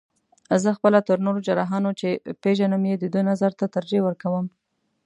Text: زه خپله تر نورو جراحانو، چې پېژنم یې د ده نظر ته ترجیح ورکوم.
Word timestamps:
زه 0.63 0.69
خپله 0.77 0.99
تر 1.07 1.17
نورو 1.25 1.39
جراحانو، 1.47 1.91
چې 1.99 2.09
پېژنم 2.41 2.83
یې 2.89 2.95
د 2.99 3.05
ده 3.13 3.21
نظر 3.29 3.51
ته 3.59 3.65
ترجیح 3.75 4.01
ورکوم. 4.03 4.45